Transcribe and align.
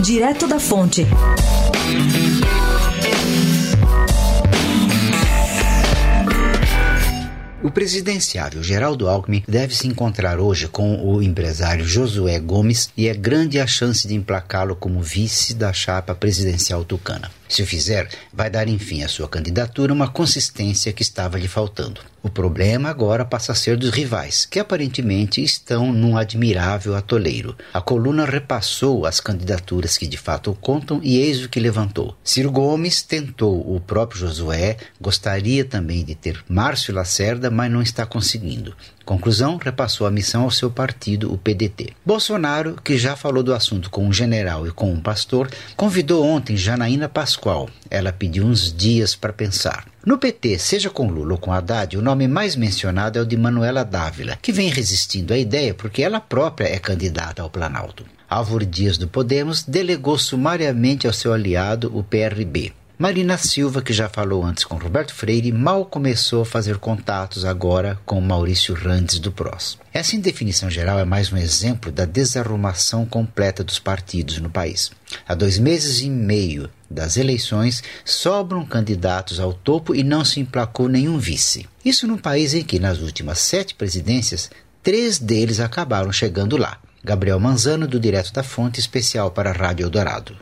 Direto 0.00 0.46
da 0.46 0.58
Fonte. 0.58 1.06
O 7.60 7.72
presidenciável 7.72 8.62
Geraldo 8.62 9.08
Alckmin 9.08 9.42
deve 9.48 9.74
se 9.74 9.88
encontrar 9.88 10.38
hoje 10.38 10.68
com 10.68 11.04
o 11.04 11.20
empresário 11.20 11.84
Josué 11.84 12.38
Gomes 12.38 12.88
e 12.96 13.08
é 13.08 13.14
grande 13.14 13.58
a 13.58 13.66
chance 13.66 14.06
de 14.06 14.14
emplacá-lo 14.14 14.76
como 14.76 15.02
vice 15.02 15.54
da 15.54 15.72
chapa 15.72 16.14
presidencial 16.14 16.84
tucana. 16.84 17.28
Se 17.48 17.62
o 17.62 17.66
fizer, 17.66 18.08
vai 18.32 18.50
dar 18.50 18.68
enfim 18.68 19.02
à 19.02 19.08
sua 19.08 19.26
candidatura 19.26 19.92
uma 19.92 20.06
consistência 20.06 20.92
que 20.92 21.02
estava 21.02 21.38
lhe 21.38 21.48
faltando. 21.48 22.00
O 22.20 22.28
problema 22.28 22.90
agora 22.90 23.24
passa 23.24 23.52
a 23.52 23.54
ser 23.54 23.76
dos 23.76 23.90
rivais, 23.90 24.44
que 24.44 24.58
aparentemente 24.58 25.42
estão 25.42 25.92
num 25.92 26.16
admirável 26.16 26.94
atoleiro. 26.94 27.56
A 27.72 27.80
coluna 27.80 28.26
repassou 28.26 29.06
as 29.06 29.20
candidaturas 29.20 29.96
que 29.96 30.06
de 30.06 30.18
fato 30.18 30.56
contam 30.60 31.00
e 31.02 31.18
eis 31.18 31.42
o 31.42 31.48
que 31.48 31.60
levantou. 31.60 32.16
Ciro 32.22 32.50
Gomes 32.50 33.02
tentou 33.02 33.74
o 33.74 33.80
próprio 33.80 34.20
Josué, 34.20 34.76
gostaria 35.00 35.64
também 35.64 36.04
de 36.04 36.14
ter 36.14 36.44
Márcio 36.48 36.92
Lacerda, 36.92 37.47
mas 37.50 37.70
não 37.70 37.82
está 37.82 38.04
conseguindo. 38.06 38.74
Conclusão, 39.04 39.56
repassou 39.56 40.06
a 40.06 40.10
missão 40.10 40.42
ao 40.42 40.50
seu 40.50 40.70
partido, 40.70 41.32
o 41.32 41.38
PDT. 41.38 41.94
Bolsonaro, 42.04 42.76
que 42.82 42.98
já 42.98 43.16
falou 43.16 43.42
do 43.42 43.54
assunto 43.54 43.88
com 43.90 44.06
um 44.06 44.12
general 44.12 44.66
e 44.66 44.70
com 44.70 44.92
um 44.92 45.00
pastor, 45.00 45.50
convidou 45.76 46.24
ontem 46.24 46.56
Janaína 46.56 47.08
Pascoal. 47.08 47.70
Ela 47.90 48.12
pediu 48.12 48.44
uns 48.44 48.72
dias 48.72 49.14
para 49.14 49.32
pensar. 49.32 49.86
No 50.04 50.18
PT, 50.18 50.58
seja 50.58 50.90
com 50.90 51.10
Lula 51.10 51.32
ou 51.32 51.38
com 51.38 51.52
Haddad, 51.52 51.96
o 51.96 52.02
nome 52.02 52.28
mais 52.28 52.56
mencionado 52.56 53.18
é 53.18 53.22
o 53.22 53.26
de 53.26 53.36
Manuela 53.36 53.84
Dávila, 53.84 54.38
que 54.40 54.52
vem 54.52 54.68
resistindo 54.68 55.32
à 55.32 55.38
ideia 55.38 55.74
porque 55.74 56.02
ela 56.02 56.20
própria 56.20 56.66
é 56.66 56.78
candidata 56.78 57.42
ao 57.42 57.50
Planalto. 57.50 58.04
Álvaro 58.28 58.66
Dias 58.66 58.98
do 58.98 59.08
Podemos 59.08 59.62
delegou 59.64 60.18
sumariamente 60.18 61.06
ao 61.06 61.12
seu 61.12 61.32
aliado, 61.32 61.90
o 61.96 62.04
PRB. 62.04 62.72
Marina 63.00 63.38
Silva, 63.38 63.80
que 63.80 63.92
já 63.92 64.08
falou 64.08 64.44
antes 64.44 64.64
com 64.64 64.74
Roberto 64.74 65.14
Freire, 65.14 65.52
mal 65.52 65.86
começou 65.86 66.42
a 66.42 66.44
fazer 66.44 66.78
contatos 66.78 67.44
agora 67.44 67.96
com 68.04 68.20
Maurício 68.20 68.74
Randes 68.74 69.20
do 69.20 69.30
PROS. 69.30 69.78
Essa 69.94 70.16
indefinição 70.16 70.68
geral 70.68 70.98
é 70.98 71.04
mais 71.04 71.32
um 71.32 71.36
exemplo 71.36 71.92
da 71.92 72.04
desarrumação 72.04 73.06
completa 73.06 73.62
dos 73.62 73.78
partidos 73.78 74.40
no 74.40 74.50
país. 74.50 74.90
Há 75.28 75.36
dois 75.36 75.60
meses 75.60 76.00
e 76.00 76.10
meio 76.10 76.68
das 76.90 77.16
eleições, 77.16 77.84
sobram 78.04 78.66
candidatos 78.66 79.38
ao 79.38 79.52
topo 79.52 79.94
e 79.94 80.02
não 80.02 80.24
se 80.24 80.40
emplacou 80.40 80.88
nenhum 80.88 81.18
vice. 81.18 81.68
Isso 81.84 82.04
num 82.04 82.18
país 82.18 82.52
em 82.52 82.64
que, 82.64 82.80
nas 82.80 82.98
últimas 82.98 83.38
sete 83.38 83.76
presidências, 83.76 84.50
três 84.82 85.20
deles 85.20 85.60
acabaram 85.60 86.10
chegando 86.10 86.56
lá. 86.56 86.78
Gabriel 87.04 87.38
Manzano, 87.38 87.86
do 87.86 88.00
Direto 88.00 88.32
da 88.32 88.42
Fonte, 88.42 88.80
especial 88.80 89.30
para 89.30 89.50
a 89.50 89.52
Rádio 89.52 89.84
Eldorado. 89.84 90.36